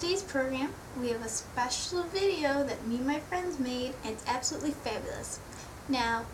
[0.00, 4.26] Today's program, we have a special video that me and my friends made, and it's
[4.26, 5.38] absolutely fabulous.
[5.90, 6.24] Now,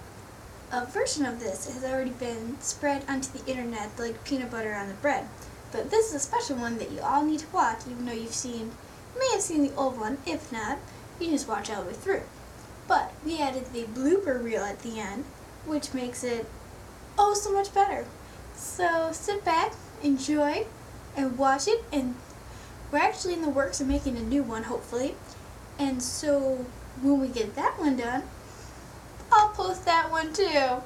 [0.70, 4.87] a version of this has already been spread onto the internet like peanut butter on
[4.87, 5.27] the bread,
[5.73, 8.33] but this is a special one that you all need to watch, even though you've
[8.33, 8.70] seen,
[9.15, 10.19] you may have seen the old one.
[10.25, 10.78] If not,
[11.19, 12.23] you can just watch all the way through.
[12.87, 15.25] But we added the blooper reel at the end,
[15.64, 16.47] which makes it
[17.19, 18.05] oh so much better.
[18.55, 19.73] So sit back,
[20.05, 20.67] enjoy,
[21.17, 21.83] and watch it.
[21.92, 22.14] And
[22.97, 25.14] we're actually in the works of making a new one, hopefully.
[25.78, 26.64] And so
[27.03, 28.22] when we get that one done,
[29.30, 30.83] I'll post that one too.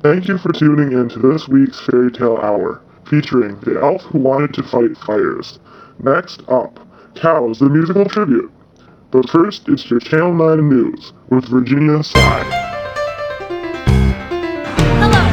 [0.00, 4.18] Thank you for tuning in to this week's Fairy Tale Hour, featuring the elf who
[4.20, 5.58] wanted to fight fires.
[6.02, 6.80] Next up,
[7.14, 8.50] Cows, the musical tribute.
[9.10, 12.42] But first, it's your Channel 9 News with Virginia Sy.
[14.98, 15.24] Hello,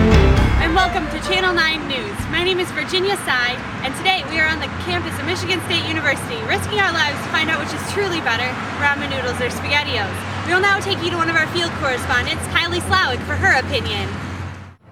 [0.61, 2.30] and welcome to Channel 9 News.
[2.41, 3.53] My name is Virginia Sy,
[3.85, 7.29] and today we are on the campus of Michigan State University, risking our lives to
[7.29, 8.49] find out which is truly better,
[8.81, 10.47] ramen noodles or SpaghettiOs.
[10.47, 13.59] We will now take you to one of our field correspondents, Kylie Slowick, for her
[13.59, 14.09] opinion.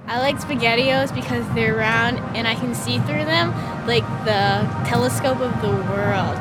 [0.05, 3.49] I like SpaghettiOs because they're round and I can see through them
[3.87, 6.37] like the telescope of the world.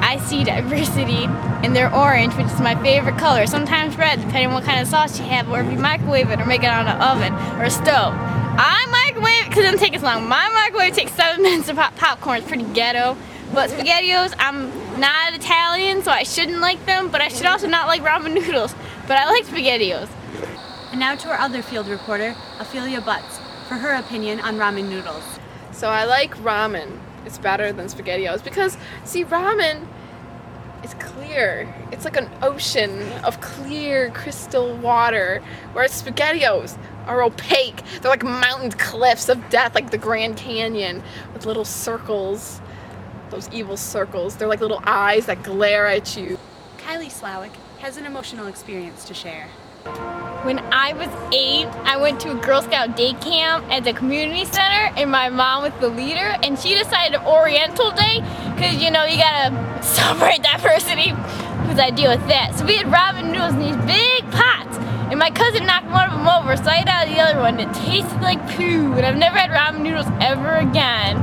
[0.00, 1.26] I see diversity
[1.66, 3.46] and they're orange, which is my favorite color.
[3.46, 6.40] Sometimes red, depending on what kind of sauce you have, or if you microwave it
[6.40, 8.14] or make it on an oven or a stove.
[8.58, 10.26] I microwave because it doesn't take as long.
[10.28, 12.38] My microwave takes seven minutes to pop popcorn.
[12.38, 13.16] It's pretty ghetto.
[13.52, 17.86] But SpaghettiOs, I'm not Italian, so I shouldn't like them, but I should also not
[17.86, 18.74] like ramen noodles.
[19.06, 20.08] But I like SpaghettiOs.
[20.90, 25.24] And now to our other field reporter, Ophelia Butts, for her opinion on ramen noodles.
[25.72, 26.98] So I like ramen.
[27.24, 29.86] It's better than SpaghettiOs because see ramen
[30.82, 31.72] is clear.
[31.92, 37.82] It's like an ocean of clear crystal water, whereas SpaghettiOs are opaque.
[38.00, 41.02] They're like mountain cliffs of death, like the Grand Canyon,
[41.32, 42.60] with little circles.
[43.30, 44.36] Those evil circles.
[44.36, 46.38] They're like little eyes that glare at you.
[46.78, 49.48] Kylie Slowick has an emotional experience to share.
[50.42, 54.44] When I was eight, I went to a Girl Scout day camp at the community
[54.44, 58.20] center, and my mom was the leader, and she decided Oriental Day,
[58.54, 61.10] because you know you gotta celebrate diversity,
[61.62, 62.54] because I deal with that.
[62.56, 64.76] So we had ramen noodles in these big pots,
[65.10, 67.38] and my cousin knocked one of them over, so I ate out of the other
[67.38, 67.60] one.
[67.60, 71.22] It tasted like poo, and I've never had ramen noodles ever again.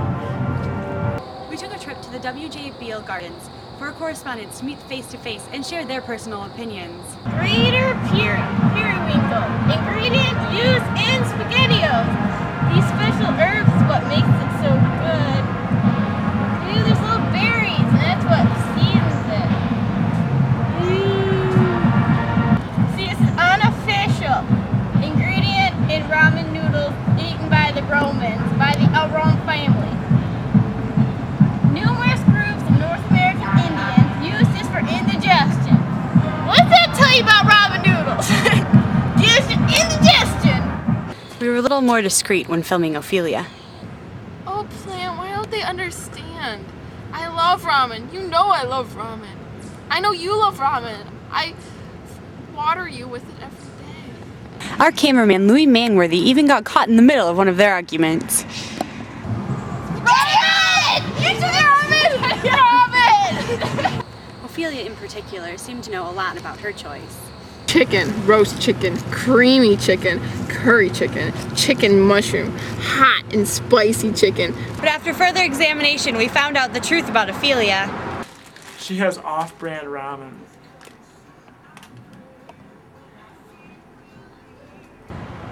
[1.49, 2.73] We took a trip to the W.J.
[2.79, 7.03] Beal Gardens for our correspondents to meet face to face and share their personal opinions.
[7.35, 8.39] Greater peri
[8.71, 9.47] periwinkle.
[9.67, 12.07] Ingredient used in SpaghettiOs.
[12.73, 14.42] These special herbs what makes
[41.43, 43.47] We were a little more discreet when filming Ophelia.
[44.47, 46.63] Oh, plant, why don't they understand?
[47.11, 48.13] I love ramen.
[48.13, 49.35] You know I love ramen.
[49.89, 51.05] I know you love ramen.
[51.31, 51.53] I
[52.55, 54.77] water you with it every day.
[54.79, 58.43] Our cameraman, Louis Manworthy, even got caught in the middle of one of their arguments.
[59.99, 61.03] Ramion!
[61.17, 61.49] It's a
[62.47, 64.05] ramen!
[64.45, 67.32] Ophelia, in particular, seemed to know a lot about her choice.
[67.73, 74.53] Chicken, roast chicken, creamy chicken, curry chicken, chicken mushroom, hot and spicy chicken.
[74.75, 77.91] But after further examination, we found out the truth about Ophelia.
[78.77, 80.33] She has off-brand ramen.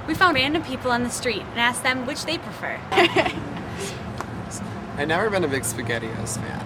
[0.05, 2.79] We found random people on the street and asked them which they prefer.
[2.91, 6.59] I've never been a big SpaghettiOs fan.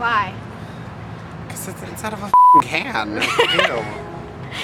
[0.00, 0.34] Why?
[1.46, 3.22] Because it's, it's out of a f***ing can.
[3.22, 4.11] Ew.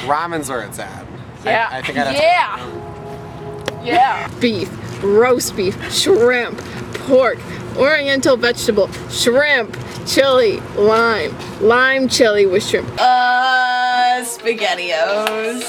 [0.06, 1.06] Ramen's where it's at.
[1.44, 1.68] Yeah.
[1.70, 3.84] I, I think I'd have Yeah.
[3.84, 4.28] Yeah.
[4.40, 4.70] Beef,
[5.02, 6.58] roast beef, shrimp,
[7.06, 7.38] pork,
[7.76, 9.76] oriental vegetable, shrimp,
[10.06, 12.88] chili, lime, lime chili with shrimp.
[12.98, 15.62] Uh, SpaghettiOs.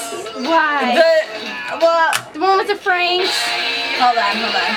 [0.44, 0.94] Why?
[0.94, 3.30] The, well, the one with the franks.
[3.98, 4.74] hold on, hold on.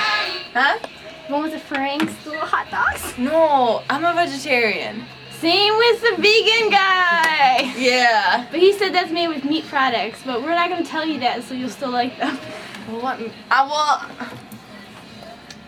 [0.52, 0.78] Huh?
[1.26, 2.14] The one with the franks.
[2.24, 3.18] The little hot dogs.
[3.18, 5.04] No, I'm a vegetarian.
[5.44, 7.74] Same with the vegan guy.
[7.76, 8.46] Yeah.
[8.50, 11.42] But he said that's made with meat products, but we're not gonna tell you that,
[11.44, 12.38] so you'll still like them.
[12.88, 13.64] Well, let I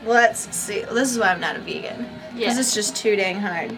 [0.03, 0.11] will.
[0.11, 0.81] Let's see.
[0.83, 2.07] This is why I'm not a vegan.
[2.35, 2.61] Because Yeah.
[2.61, 3.77] it's just too dang hard.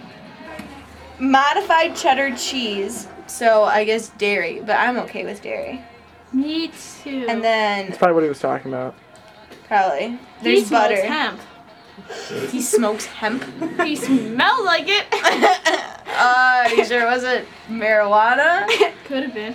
[1.19, 3.09] Modified cheddar cheese.
[3.27, 5.83] So I guess dairy, but I'm okay with dairy.
[6.33, 6.69] Me
[7.03, 7.27] too.
[7.29, 8.95] And then That's probably what he was talking about.
[9.67, 11.06] probably he there's smells butter.
[11.06, 11.41] hemp.
[12.50, 13.45] He smokes hemp.
[13.83, 15.06] He smells like it.
[16.21, 18.67] Uh, you sure it wasn't marijuana?
[19.05, 19.55] Could have been.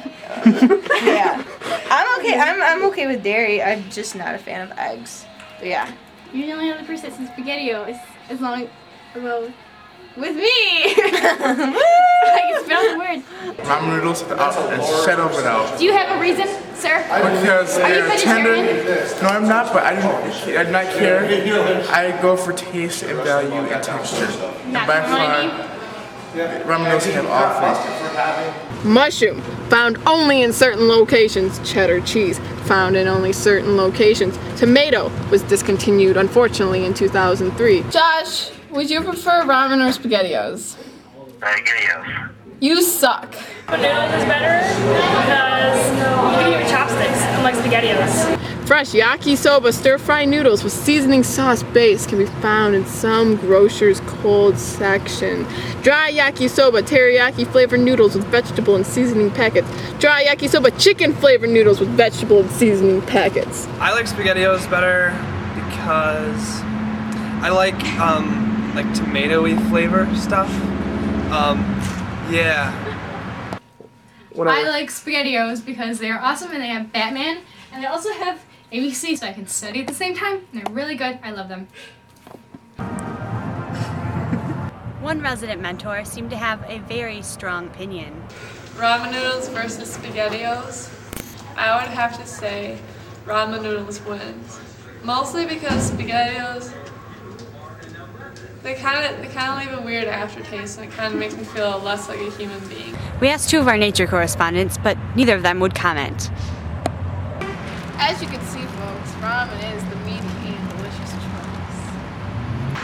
[1.04, 1.44] yeah.
[1.90, 2.40] I'm okay.
[2.40, 3.62] I'm I'm okay with dairy.
[3.62, 5.25] I'm just not a fan of eggs.
[5.60, 5.92] But yeah.
[6.31, 8.00] You're the only other person that says spaghettios.
[8.30, 8.69] As long,
[9.16, 9.51] well,
[10.16, 10.94] with me.
[12.25, 13.58] I can spell the word.
[13.66, 15.78] Ramen noodles without a shadow of a doubt.
[15.78, 17.04] Do you have a reason, sir?
[17.04, 18.56] Because they're tender.
[19.22, 21.24] No, I'm not, but I don't, I do not care.
[21.92, 24.25] I go for taste and value and texture.
[24.25, 25.50] And Not by quantity?
[25.50, 25.70] far,
[26.66, 28.86] ramen noodles have all flavors.
[28.86, 31.60] Mushroom, found only in certain locations.
[31.69, 34.38] Cheddar cheese, found in only certain locations.
[34.60, 37.84] Tomato was discontinued, unfortunately, in 2003.
[37.92, 40.76] Josh, would you prefer ramen or SpaghettiOs?
[41.44, 42.30] SpaghettiOs.
[42.62, 43.36] You suck.
[43.69, 44.62] Noodles is better
[45.19, 48.40] because you can eat with chopsticks, unlike SpaghettiOs.
[48.66, 54.57] Fresh yakisoba stir-fry noodles with seasoning sauce base can be found in some grocers' cold
[54.57, 55.45] section.
[55.81, 59.68] Dry yakisoba teriyaki flavored noodles with vegetable and seasoning packets.
[60.00, 63.68] Dry yakisoba chicken flavored noodles with vegetable and seasoning packets.
[63.81, 65.12] I like SpaghettiOs better
[65.56, 66.62] because
[67.44, 70.50] I like um, like tomatoey flavor stuff.
[71.33, 71.57] Um,
[72.30, 72.71] yeah.
[74.38, 77.39] I like SpaghettiOs because they're awesome and they have Batman
[77.71, 80.45] and they also have ABC so I can study at the same time.
[80.51, 81.18] And they're really good.
[81.24, 81.68] I love them.
[85.01, 88.24] One resident mentor seemed to have a very strong opinion.
[88.75, 90.91] Ramen noodles versus SpaghettiOs.
[91.57, 92.77] I would have to say
[93.25, 94.59] ramen noodles wins.
[95.03, 96.82] Mostly because SpaghettiOs
[98.63, 101.36] they kind of they kind of leave a weird aftertaste and it kind of makes
[101.36, 102.95] me feel less like a human being.
[103.19, 106.31] We asked two of our nature correspondents, but neither of them would comment.
[108.00, 111.80] As you can see, folks, ramen is the meaty and delicious choice.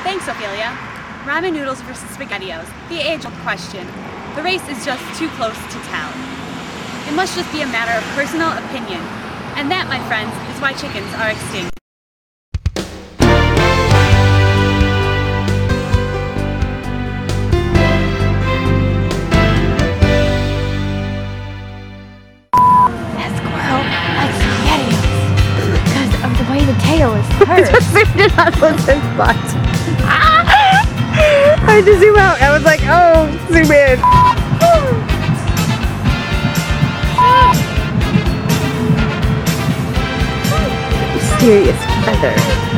[0.03, 0.77] Thanks, Ophelia.
[1.23, 2.67] Ramen noodles versus SpaghettiOs.
[2.89, 3.85] The age-old question.
[4.35, 6.09] The race is just too close to tell.
[7.07, 9.01] It must just be a matter of personal opinion.
[9.57, 11.78] And that, my friends, is why chickens are extinct.
[26.99, 27.71] Tail is curved.
[28.17, 29.35] You're not supposed to spot.
[31.61, 32.41] I had to zoom out.
[32.41, 33.99] I was like, oh, zoom in.
[41.39, 42.68] Serious feather.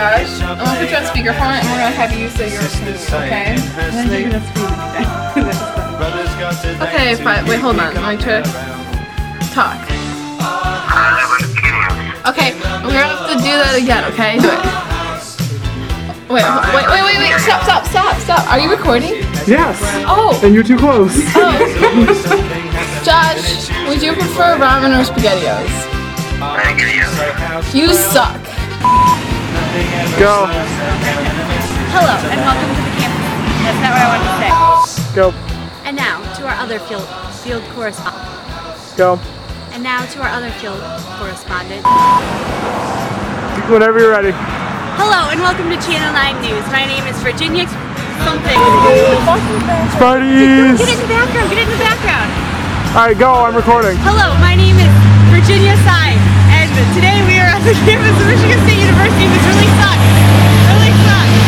[0.00, 0.12] Phone.
[0.12, 0.40] Okay, Josh.
[0.40, 3.56] I'm gonna put you on speakerphone and we're gonna have you say your opinion, okay?
[6.80, 7.46] Okay, fine.
[7.46, 7.94] Wait, hold on.
[7.94, 8.50] Let me try to
[9.52, 9.78] talk.
[12.26, 14.38] Okay, we're gonna have to do that again, okay?
[14.38, 14.60] Do it.
[16.30, 17.40] Wait, wait, wait, wait, wait.
[17.40, 18.46] Stop, stop, stop, stop.
[18.50, 19.22] Are you recording?
[19.46, 19.78] Yes.
[20.06, 20.38] Oh.
[20.42, 21.12] And you're too close.
[21.34, 21.52] Oh.
[23.04, 25.90] Josh, would you prefer ramen or SpaghettiOs?
[27.74, 28.40] You suck.
[29.70, 30.50] Go.
[31.94, 33.22] Hello, and welcome to the campus.
[33.62, 34.50] That's not what I wanted to say.
[35.14, 35.30] Go.
[35.86, 37.06] And now to our other field
[37.46, 38.26] field correspondent.
[38.98, 39.22] Go.
[39.70, 40.82] And now to our other field
[41.22, 41.86] correspondent.
[43.70, 44.34] Whenever you're ready.
[44.98, 46.66] Hello, and welcome to Channel 9 News.
[46.74, 47.70] My name is Virginia
[48.26, 48.58] something.
[49.94, 50.82] Sparties!
[50.82, 51.46] Get in the background.
[51.46, 52.26] Get in the background.
[52.90, 53.46] Alright, go.
[53.46, 53.94] I'm recording.
[54.02, 54.90] Hello, my name is
[55.30, 56.18] Virginia Sy,
[56.70, 56.94] Management.
[56.94, 60.10] Today we are at the campus of Michigan State University, which really sucks.
[60.70, 61.38] Really sucks.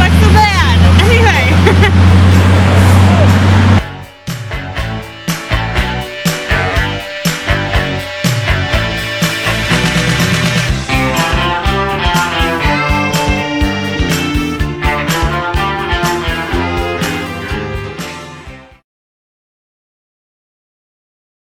[0.00, 0.78] Sucks so bad.
[1.08, 2.24] Anyway.